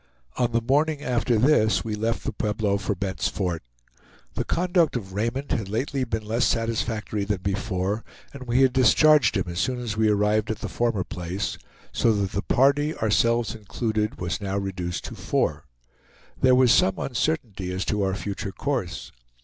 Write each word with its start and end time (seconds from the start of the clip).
On 0.35 0.51
the 0.51 0.63
morning 0.63 1.03
after 1.03 1.37
this 1.37 1.83
we 1.85 1.93
left 1.93 2.23
the 2.23 2.31
Pueblo 2.33 2.77
for 2.79 2.95
Bent's 2.95 3.27
Fort. 3.27 3.61
The 4.33 4.43
conduct 4.43 4.95
of 4.95 5.13
Raymond 5.13 5.51
had 5.51 5.69
lately 5.69 6.03
been 6.05 6.25
less 6.25 6.43
satisfactory 6.45 7.23
than 7.23 7.41
before, 7.43 8.03
and 8.33 8.47
we 8.47 8.63
had 8.63 8.73
discharged 8.73 9.37
him 9.37 9.43
as 9.47 9.59
soon 9.59 9.79
as 9.79 9.95
we 9.97 10.09
arrived 10.09 10.49
at 10.49 10.57
the 10.57 10.67
former 10.69 11.03
place; 11.03 11.59
so 11.91 12.13
that 12.13 12.31
the 12.31 12.41
party, 12.41 12.95
ourselves 12.95 13.53
included, 13.53 14.19
was 14.19 14.41
now 14.41 14.57
reduced 14.57 15.03
to 15.03 15.13
four. 15.13 15.65
There 16.35 16.55
was 16.55 16.71
some 16.71 16.97
uncertainty 16.97 17.71
as 17.71 17.85
to 17.85 18.01
our 18.01 18.15
future 18.15 18.51
course. 18.51 19.11